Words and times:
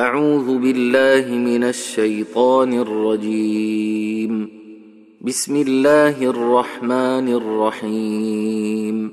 أعوذ 0.00 0.58
بالله 0.58 1.34
من 1.34 1.64
الشيطان 1.64 2.72
الرجيم. 2.72 4.48
بسم 5.20 5.56
الله 5.56 6.22
الرحمن 6.22 7.28
الرحيم. 7.28 9.12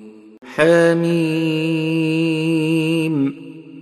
حميم. 0.56 1.08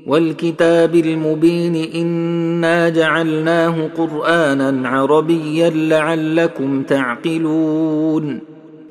والكتاب 0.07 0.95
المبين 0.95 1.75
إنا 1.95 2.89
جعلناه 2.89 3.87
قرآنا 3.97 4.89
عربيا 4.89 5.69
لعلكم 5.69 6.83
تعقلون. 6.83 8.39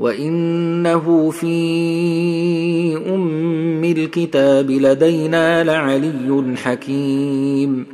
وإنه 0.00 1.30
في 1.30 1.56
أم 3.14 3.84
الكتاب 3.84 4.70
لدينا 4.70 5.64
لعلي 5.64 6.56
حكيم. 6.56 7.93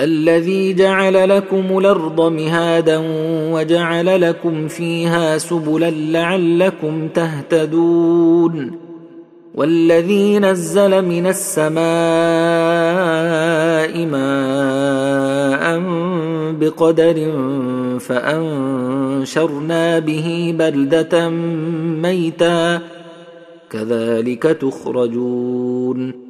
الذي 0.00 0.74
جعل 0.74 1.28
لكم 1.28 1.78
الأرض 1.78 2.32
مهادا 2.32 3.02
وجعل 3.52 4.20
لكم 4.20 4.68
فيها 4.68 5.38
سبلا 5.38 5.90
لعلكم 5.90 7.08
تهتدون 7.08 8.72
والذي 9.54 10.38
نزل 10.38 11.04
من 11.04 11.26
السماء 11.26 11.80
ماء 14.06 15.80
بقدر 16.60 17.32
فأنشرنا 18.00 19.98
به 19.98 20.54
بلدة 20.58 21.28
ميتا 22.02 22.80
كذلك 23.70 24.42
تخرجون 24.42 26.29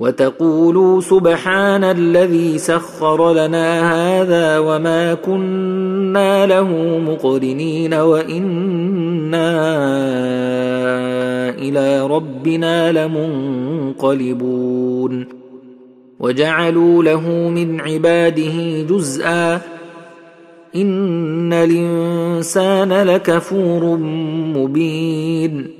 وتقولوا 0.00 1.00
سبحان 1.00 1.84
الذي 1.84 2.58
سخر 2.58 3.32
لنا 3.32 3.92
هذا 3.92 4.58
وما 4.58 5.14
كنا 5.14 6.46
له 6.46 6.98
مقرنين 6.98 7.94
وإنا 7.94 9.50
إلى 11.50 12.06
ربنا 12.06 12.92
لمنقلبون. 13.92 15.26
وجعلوا 16.20 17.02
له 17.02 17.28
من 17.48 17.80
عباده 17.80 18.82
جزءا. 18.82 19.60
إن 20.76 21.52
الإنسان 21.52 22.92
لكفور 22.92 23.96
مبين. 24.56 25.79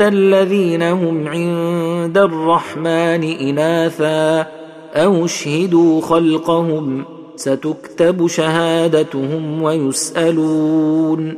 الذين 0.00 0.82
هم 0.82 1.28
عند 1.28 2.18
الرحمن 2.18 3.24
إناثا 3.24 4.46
أو 4.94 5.24
اشهدوا 5.24 6.00
خلقهم 6.00 7.04
ستكتب 7.36 8.26
شهادتهم 8.26 9.62
ويسألون 9.62 11.34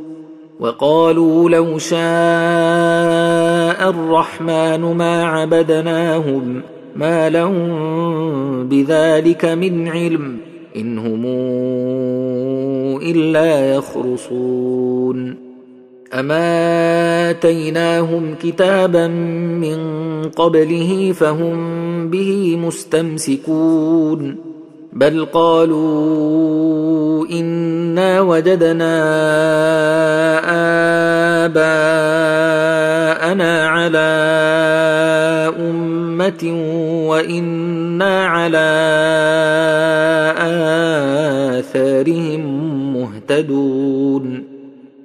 وقالوا 0.59 1.49
لو 1.49 1.77
شاء 1.77 1.99
الرحمن 3.89 4.81
ما 4.81 5.25
عبدناهم 5.25 6.61
ما 6.95 7.29
لهم 7.29 8.67
بذلك 8.67 9.45
من 9.45 9.87
علم 9.87 10.37
إن 10.75 10.97
هم 10.99 11.25
إلا 13.01 13.75
يخرصون 13.75 15.44
أما 16.13 17.29
آتيناهم 17.29 18.35
كتابا 18.35 19.07
من 19.07 19.79
قبله 20.29 21.11
فهم 21.11 22.09
به 22.09 22.57
مستمسكون 22.57 24.37
بل 24.93 25.25
قالوا 25.25 27.25
إنا 27.27 28.21
وجدنا 28.21 28.95
آباءنا 31.45 33.67
على 33.67 34.15
أمة 35.59 36.43
وإنا 37.07 38.25
على 38.25 38.67
آثارهم 41.59 42.43
مهتدون 42.93 43.94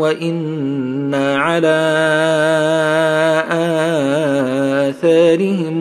وإنا 0.00 1.36
على 1.36 1.78
آثارهم 4.88 5.76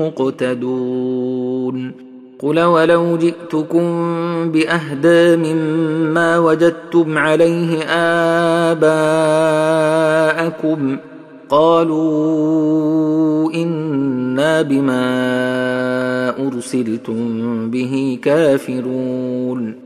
مقتدون. 0.00 2.06
قل 2.38 2.60
ولو 2.60 3.16
جئتكم 3.16 3.86
بأهدى 4.52 5.36
مما 5.36 6.38
وجدتم 6.38 7.18
عليه 7.18 7.82
آباءكم 8.72 10.96
قالوا 11.48 13.52
إنا 13.54 14.62
بما 14.62 15.06
أرسلتم 16.46 17.70
به 17.70 18.18
كافرون. 18.22 19.85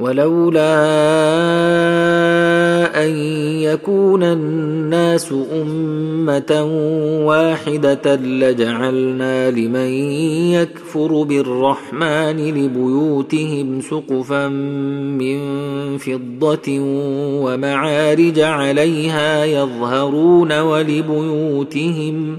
ولولا 0.00 0.74
أن 3.04 3.10
يكون 3.62 4.22
الناس 4.22 5.34
أمة 5.62 6.62
واحدة 7.24 8.16
لجعلنا 8.16 9.50
لمن 9.50 9.90
يكفر 10.52 11.22
بالرحمن 11.22 12.36
لبيوتهم 12.36 13.80
سقفا 13.80 14.48
من 15.18 15.38
فضة 15.98 16.78
ومعارج 17.42 18.40
عليها 18.40 19.44
يظهرون 19.44 20.60
ولبيوتهم 20.60 22.38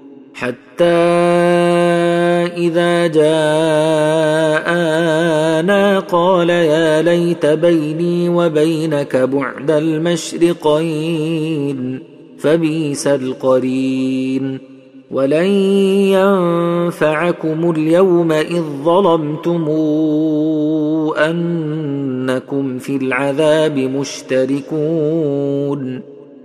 حتى 0.81 2.57
إذا 2.57 3.07
جاءنا 3.07 3.29
قال 5.99 6.49
يا 6.49 7.01
ليت 7.01 7.45
بيني 7.45 8.29
وبينك 8.29 9.15
بعد 9.15 9.71
المشرقين 9.71 11.19
فبيس 12.39 13.07
القرين. 13.07 14.59
ولن 15.11 15.45
ينفعكم 16.15 17.71
اليوم 17.71 18.31
إذ 18.31 18.63
ظلمتم 18.83 19.69
أنكم 21.17 22.79
في 22.79 22.95
العذاب 22.95 23.77
مشتركون. 23.77 25.21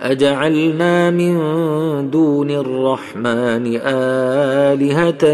أجعلنا 0.00 1.10
من 1.10 1.34
دون 2.10 2.50
الرحمن 2.50 3.78
آلهة 3.86 5.24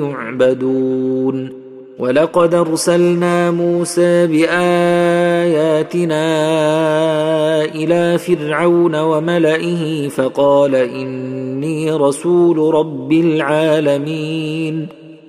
يعبدون. 0.00 1.60
ولقد 1.98 2.54
أرسلنا 2.54 3.50
موسى 3.50 4.26
بآياتنا 4.26 4.54
إلى 7.64 8.18
فرعون 8.18 8.94
وملئه 8.94 10.08
فقال 10.08 10.74
إني 10.74 11.92
رسول 11.92 12.74
رب 12.74 13.12
العالمين. 13.12 14.99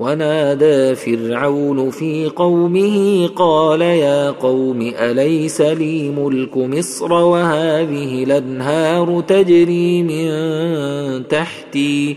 ونادى 0.00 0.94
فرعون 0.94 1.90
في 1.90 2.28
قومه 2.28 3.26
قال 3.36 3.80
يا 3.80 4.30
قوم 4.30 4.92
أليس 4.98 5.60
لي 5.60 6.10
ملك 6.10 6.56
مصر 6.56 7.12
وهذه 7.12 8.24
الأنهار 8.24 9.20
تجري 9.20 10.02
من 10.02 11.28
تحتي 11.28 12.16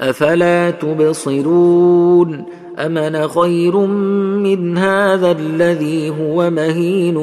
أفلا 0.00 0.70
تبصرون 0.70 2.44
امن 2.78 3.28
خير 3.28 3.76
من 3.76 4.78
هذا 4.78 5.30
الذي 5.32 6.10
هو 6.10 6.50
مهين 6.50 7.16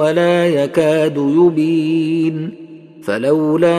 ولا 0.00 0.48
يكاد 0.48 1.16
يبين 1.16 2.50
فلولا 3.02 3.78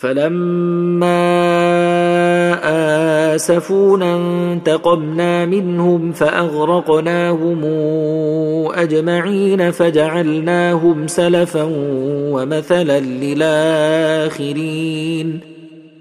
فلما 0.00 1.34
آسفونا 3.34 4.16
انتقمنا 4.16 5.46
منهم 5.46 6.12
فأغرقناهم 6.12 7.64
أجمعين 8.74 9.70
فجعلناهم 9.70 11.06
سلفا 11.06 11.68
ومثلا 12.32 13.00
للآخرين. 13.00 14.60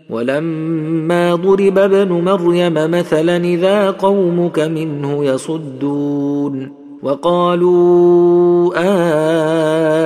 ولما 0.10 1.36
ضرب 1.36 1.78
ابن 1.78 2.12
مريم 2.12 2.74
مثلا 2.74 3.38
إذا 3.38 3.92
قومك 3.92 4.60
منه 4.60 5.26
يصدون. 5.26 6.72
وقالوا 7.04 8.74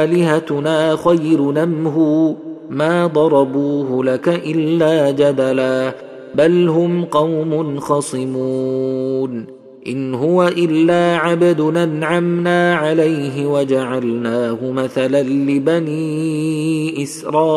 آلهتنا 0.03 0.95
خير 0.95 1.51
نمه 1.51 2.35
ما 2.73 3.07
ضربوه 3.07 4.05
لك 4.05 4.27
إلا 4.29 5.11
جدلا 5.11 5.95
بل 6.35 6.67
هم 6.67 7.05
قوم 7.05 7.79
خصمون. 7.79 9.45
إن 9.87 10.13
هو 10.13 10.47
إلا 10.47 11.17
عبد 11.17 11.61
أنعمنا 11.61 12.75
عليه 12.75 13.45
وجعلناه 13.45 14.71
مثلا 14.71 15.23
لبني 15.23 17.03
إسرائيل. 17.03 17.49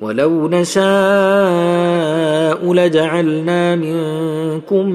ولو 0.00 0.48
نشاء 0.48 0.86
لجعلنا 2.72 3.76
منكم 3.76 4.88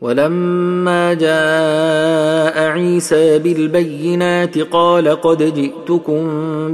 ولما 0.00 1.14
جاء 1.14 2.62
عيسى 2.62 3.38
بالبينات 3.38 4.58
قال 4.58 5.08
قد 5.08 5.54
جئتكم 5.54 6.22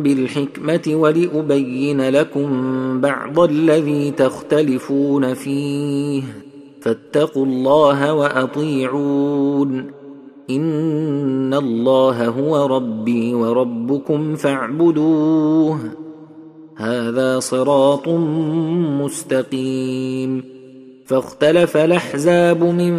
بالحكمة 0.03 0.83
ولأبين 0.89 2.09
لكم 2.09 2.49
بعض 3.01 3.39
الذي 3.39 4.11
تختلفون 4.11 5.35
فيه. 5.35 6.23
فاتقوا 6.81 7.47
الله 7.47 8.15
وأطيعون. 8.15 9.91
إن 10.51 11.55
الله 11.55 12.29
هو 12.29 12.67
ربي 12.67 13.35
وربكم 13.35 14.37
فاعبدوه. 14.37 15.79
هذا 16.77 17.41
صراط 17.41 18.09
مستقيم. 19.03 20.54
فاختلف 21.07 21.77
الأحزاب 21.77 22.65
من 22.65 22.99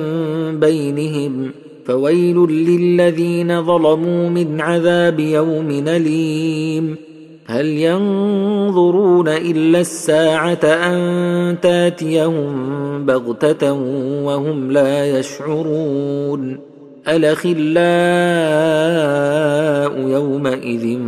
بينهم 0.60 1.52
فويل 1.86 2.38
للذين 2.38 3.64
ظلموا 3.64 4.30
من 4.30 4.62
عذاب 4.62 5.20
يوم 5.20 5.84
أليم. 5.88 6.96
هل 7.46 7.66
ينظرون 7.66 9.28
إلا 9.28 9.80
الساعة 9.80 10.60
أن 10.64 11.58
تأتيهم 11.62 13.06
بغتة 13.06 13.74
وهم 14.24 14.72
لا 14.72 15.20
يشعرون؟ 15.20 16.60
الأخلاء 17.08 17.66
يومئذ 20.10 21.00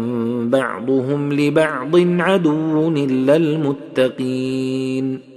بعضهم 0.50 1.34
لبعض 1.34 1.96
عدو 1.96 2.88
إلا 2.88 3.36
المتقين. 3.36 5.37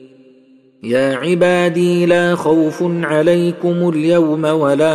يا 0.83 1.17
عبادي 1.17 2.07
لا 2.07 2.35
خوف 2.35 2.83
عليكم 2.83 3.89
اليوم 3.89 4.45
ولا 4.45 4.95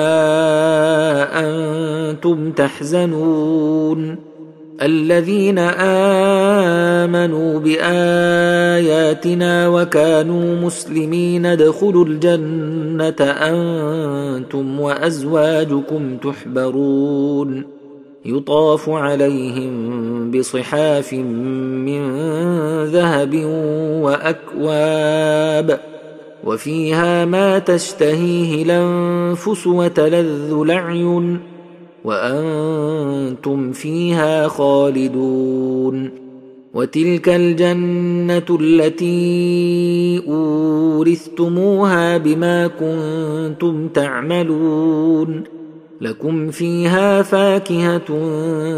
أنتم 1.40 2.52
تحزنون 2.52 4.18
الذين 4.82 5.60
امنوا 7.00 7.60
باياتنا 7.60 8.88
وكانوا 9.68 10.56
مسلمين 10.56 11.46
ادخلوا 11.46 12.06
الجنه 12.06 13.22
أنتم 13.22 14.80
وازواجكم 14.80 16.18
تحبرون 16.18 17.64
يطاف 18.26 18.90
عليهم 18.90 20.15
بصحاف 20.32 21.14
من 21.14 22.02
ذهب 22.86 23.36
وأكواب 24.02 25.80
وفيها 26.44 27.26
ما 27.26 27.60
تشتهيه 27.60 28.64
الأنفس 28.64 29.68
وتلذ 29.68 30.52
الأعين 30.62 31.40
وأنتم 32.04 33.72
فيها 33.72 34.48
خالدون 34.48 36.26
وتلك 36.74 37.30
الجنة 37.30 38.58
التي 38.62 40.22
أورثتموها 40.28 42.18
بما 42.18 42.68
كنتم 42.68 43.88
تعملون 43.88 45.55
لكم 46.02 46.52
فيها 46.52 47.22
فاكهة 47.22 48.04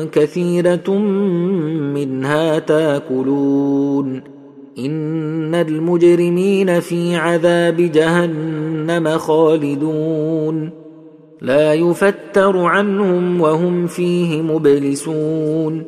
كثيرة 0.06 0.92
منها 1.94 2.60
تاكلون. 2.60 4.22
إن 4.80 5.56
المجرمين 5.56 6.80
في 6.80 7.16
عذاب 7.16 7.76
جهنم 7.76 9.18
خالدون. 9.18 10.70
لا 11.42 11.74
يفتر 11.74 12.58
عنهم 12.58 13.42
وهم 13.42 13.88
فيه 13.88 14.42
مبلسون. 14.42 15.84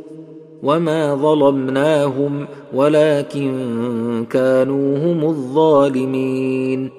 وما 0.63 1.15
ظلمناهم 1.15 2.47
ولكن 2.73 4.25
كانوا 4.29 4.97
هم 4.97 5.29
الظالمين. 5.29 6.98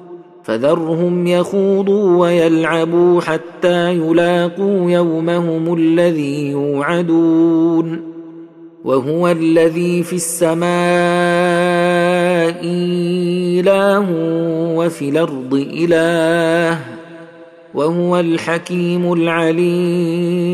فذرهم 0.43 1.27
يخوضوا 1.27 2.17
ويلعبوا 2.17 3.21
حتى 3.21 3.93
يلاقوا 3.93 4.91
يومهم 4.91 5.73
الذي 5.73 6.49
يوعدون 6.49 8.11
وهو 8.83 9.27
الذي 9.27 10.03
في 10.03 10.15
السماء 10.15 10.61
إله 12.63 14.05
وفي 14.75 15.09
الأرض 15.09 15.53
إله 15.53 16.79
وهو 17.73 18.19
الحكيم 18.19 19.13
العليم 19.13 20.51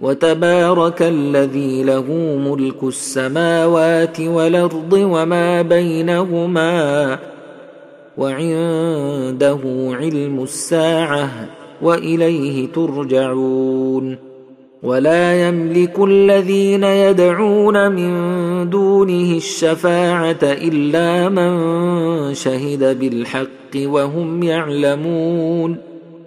وتبارك 0.00 1.02
الذي 1.02 1.82
له 1.82 2.04
ملك 2.46 2.82
السماوات 2.82 4.20
والأرض 4.20 4.92
وما 4.92 5.62
بينهما 5.62 7.18
وعنده 8.18 9.58
علم 10.00 10.42
الساعة 10.42 11.28
وإليه 11.82 12.72
ترجعون. 12.72 14.16
ولا 14.82 15.48
يملك 15.48 15.98
الذين 15.98 16.84
يدعون 16.84 17.92
من 17.92 18.10
دونه 18.70 19.36
الشفاعة 19.36 20.38
إلا 20.42 21.28
من 21.28 22.34
شهد 22.34 22.98
بالحق 22.98 23.76
وهم 23.76 24.42
يعلمون. 24.42 25.76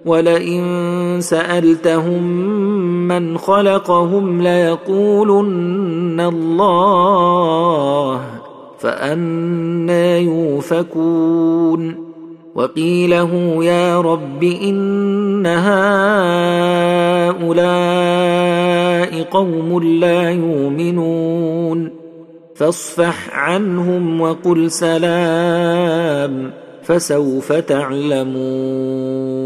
ولئن 0.05 1.17
سألتهم 1.19 2.23
من 3.07 3.37
خلقهم 3.37 4.41
ليقولن 4.41 6.19
الله 6.19 8.21
فانى 8.79 10.23
يوفكون. 10.23 12.07
وقيله 12.55 13.63
يا 13.63 14.01
رب 14.01 14.43
إن 14.43 15.45
هؤلاء 15.45 16.03
قوم 19.23 19.83
لا 19.83 20.29
يؤمنون. 20.29 21.89
فاصفح 22.55 23.39
عنهم 23.39 24.21
وقل 24.21 24.71
سلام 24.71 26.51
فسوف 26.83 27.51
تعلمون. 27.53 29.36